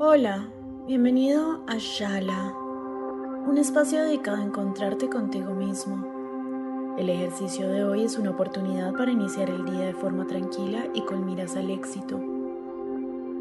[0.00, 0.48] Hola,
[0.86, 2.54] bienvenido a Shala,
[3.48, 6.94] un espacio dedicado a encontrarte contigo mismo.
[6.96, 11.02] El ejercicio de hoy es una oportunidad para iniciar el día de forma tranquila y
[11.02, 12.20] con miras al éxito.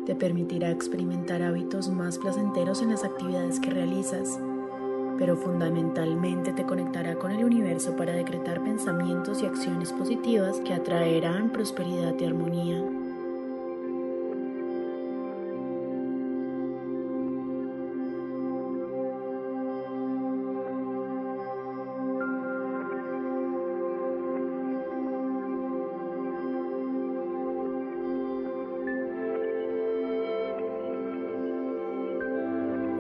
[0.08, 4.40] Te permitirá experimentar hábitos más placenteros en las actividades que realizas,
[5.20, 11.52] pero fundamentalmente te conectará con el universo para decretar pensamientos y acciones positivas que atraerán
[11.52, 12.97] prosperidad y armonía.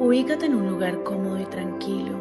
[0.07, 2.17] Ubícate en un lugar cómodo y tranquilo.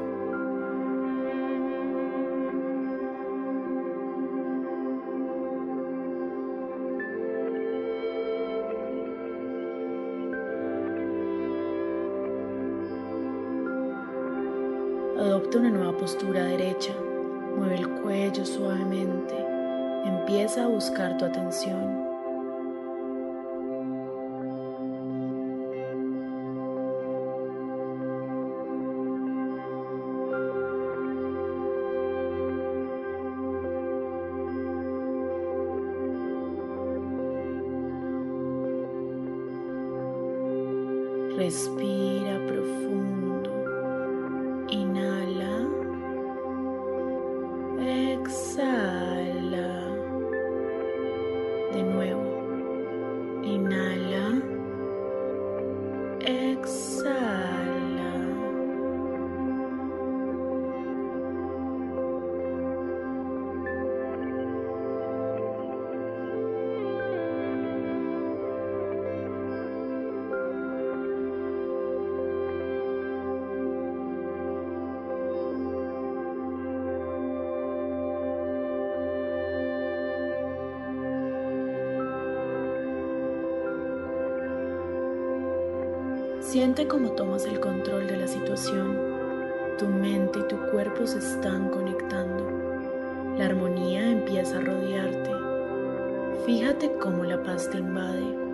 [15.16, 16.92] Adopta una nueva postura derecha.
[17.56, 19.36] Mueve el cuello suavemente.
[20.04, 22.05] Empieza a buscar tu atención.
[41.36, 43.15] Respira profundo.
[86.56, 88.98] Siente cómo tomas el control de la situación.
[89.78, 92.50] Tu mente y tu cuerpo se están conectando.
[93.36, 95.30] La armonía empieza a rodearte.
[96.46, 98.45] Fíjate cómo la paz te invade.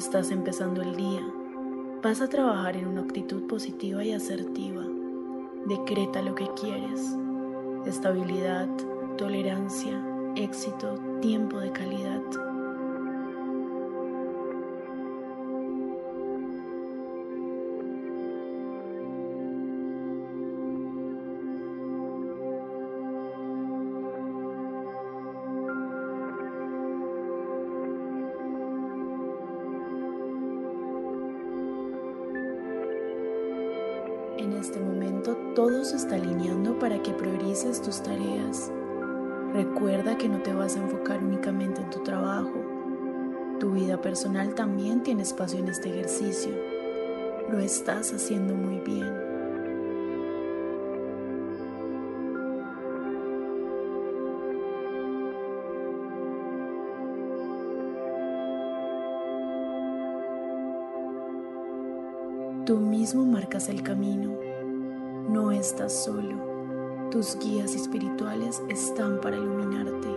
[0.00, 1.20] Estás empezando el día.
[2.02, 4.82] Vas a trabajar en una actitud positiva y asertiva.
[5.66, 7.14] Decreta lo que quieres.
[7.84, 8.66] Estabilidad,
[9.18, 10.02] tolerancia,
[10.36, 12.19] éxito, tiempo de calidad.
[35.54, 38.70] Todo se está alineando para que priorices tus tareas.
[39.52, 42.52] Recuerda que no te vas a enfocar únicamente en tu trabajo.
[43.58, 46.52] Tu vida personal también tiene espacio en este ejercicio.
[47.50, 49.12] Lo estás haciendo muy bien.
[62.64, 64.49] Tú mismo marcas el camino.
[65.30, 67.08] No estás solo.
[67.12, 70.08] Tus guías espirituales están para iluminarte.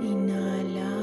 [0.00, 0.95] Inhala.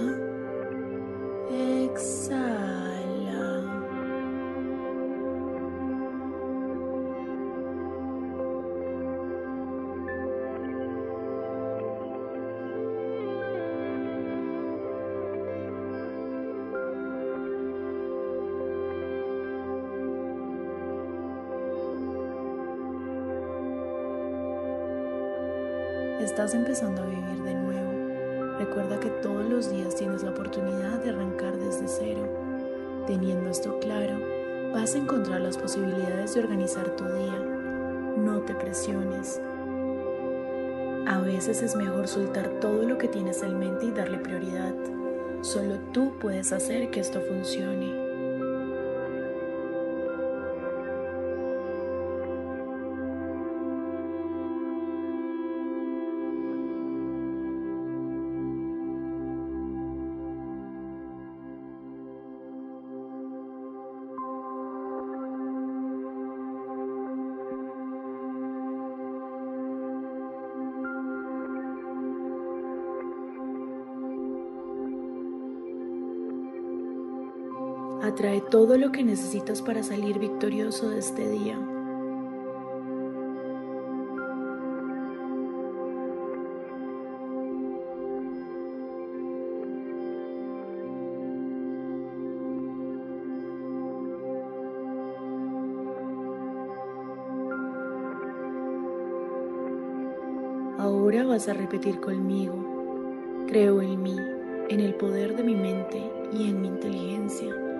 [26.23, 28.57] Estás empezando a vivir de nuevo.
[28.57, 32.25] Recuerda que todos los días tienes la oportunidad de arrancar desde cero.
[33.05, 34.15] Teniendo esto claro,
[34.71, 37.37] vas a encontrar las posibilidades de organizar tu día.
[38.15, 39.41] No te presiones.
[41.07, 44.73] A veces es mejor soltar todo lo que tienes en mente y darle prioridad.
[45.41, 48.02] Solo tú puedes hacer que esto funcione.
[78.03, 81.57] Atrae todo lo que necesitas para salir victorioso de este día.
[100.77, 102.53] Ahora vas a repetir conmigo.
[103.47, 104.17] Creo en mí,
[104.67, 106.03] en el poder de mi mente
[106.33, 107.72] y en mi inteligencia.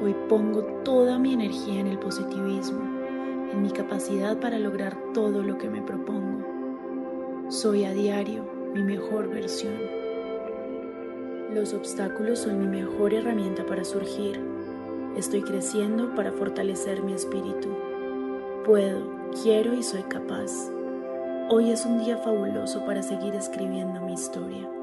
[0.00, 2.78] Hoy pongo toda mi energía en el positivismo,
[3.50, 6.46] en mi capacidad para lograr todo lo que me propongo.
[7.48, 9.74] Soy a diario mi mejor versión.
[11.52, 14.40] Los obstáculos son mi mejor herramienta para surgir.
[15.16, 17.68] Estoy creciendo para fortalecer mi espíritu.
[18.64, 19.02] Puedo,
[19.42, 20.70] quiero y soy capaz.
[21.50, 24.77] Hoy es un día fabuloso para seguir escribiendo mi historia.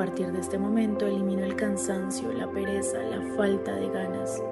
[0.00, 4.42] A partir de este momento elimino el cansancio, la pereza, la falta de ganas.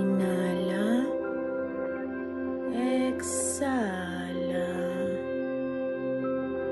[0.00, 1.06] Inhala.
[2.72, 4.68] Exhala.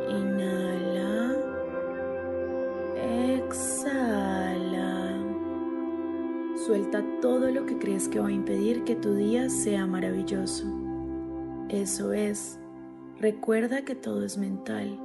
[0.08, 1.12] Inhala.
[3.36, 4.90] Exhala.
[6.66, 10.66] Suelta todo lo que crees que va a impedir que tu día sea maravilloso.
[11.68, 12.58] Eso es.
[13.20, 14.98] Recuerda que todo es mental,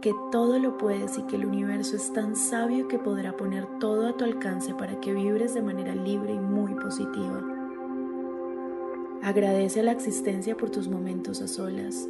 [0.00, 4.06] que todo lo puedes y que el universo es tan sabio que podrá poner todo
[4.06, 7.42] a tu alcance para que vibres de manera libre y muy positiva.
[9.22, 12.08] Agradece a la existencia por tus momentos a solas,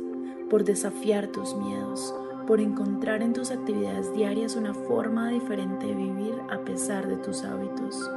[0.49, 2.15] por desafiar tus miedos,
[2.47, 7.43] por encontrar en tus actividades diarias una forma diferente de vivir a pesar de tus
[7.43, 8.09] hábitos.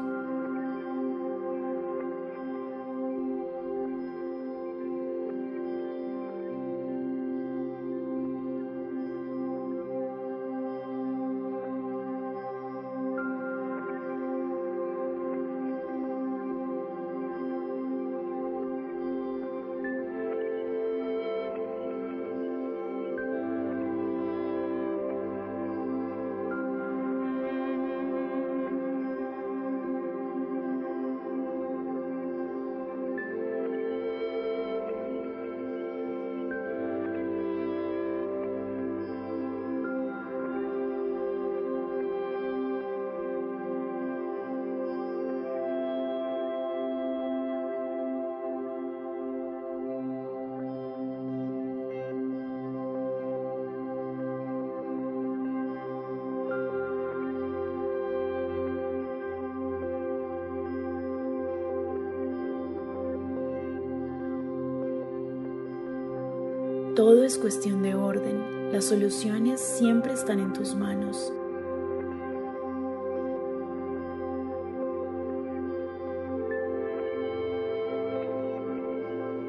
[66.96, 68.72] Todo es cuestión de orden.
[68.72, 71.34] Las soluciones siempre están en tus manos.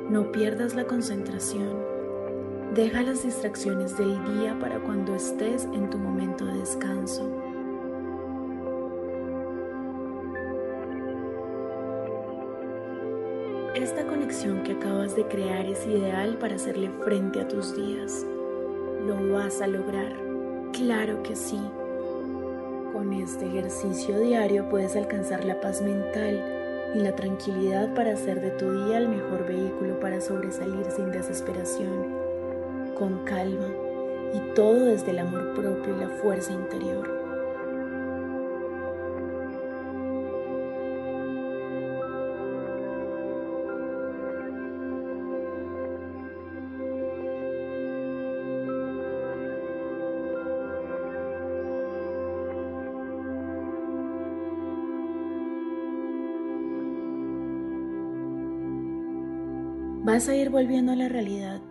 [0.08, 1.84] No pierdas la concentración.
[2.74, 7.43] Deja las distracciones del día para cuando estés en tu momento de descanso.
[14.34, 18.26] Conexión que acabas de crear es ideal para hacerle frente a tus días.
[19.06, 20.12] Lo vas a lograr.
[20.72, 21.60] Claro que sí.
[22.92, 26.42] Con este ejercicio diario puedes alcanzar la paz mental
[26.96, 32.16] y la tranquilidad para hacer de tu día el mejor vehículo para sobresalir sin desesperación,
[32.98, 33.68] con calma
[34.34, 37.13] y todo desde el amor propio y la fuerza interior.
[60.04, 61.62] Vas a ir volviendo a la realidad.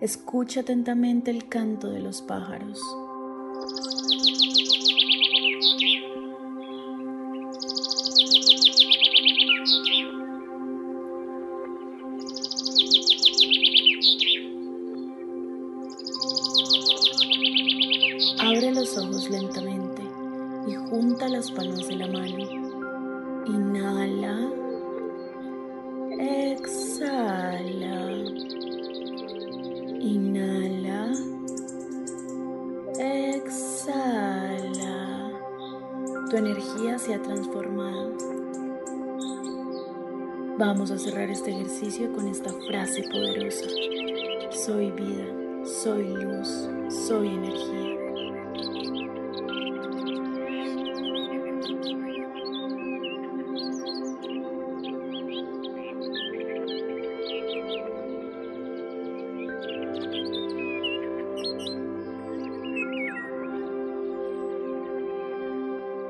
[0.00, 2.80] Escucha atentamente el canto de los pájaros.
[18.38, 20.02] Abre los ojos lentamente
[20.68, 22.55] y junta las palmas de la mano.
[40.58, 43.66] Vamos a cerrar este ejercicio con esta frase poderosa.
[44.50, 45.26] Soy vida,
[45.66, 46.48] soy luz,
[46.88, 47.96] soy energía.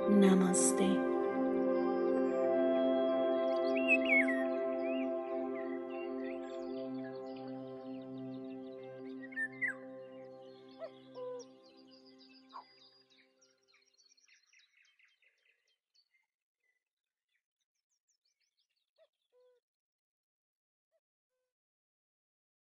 [0.08, 1.15] Namaste.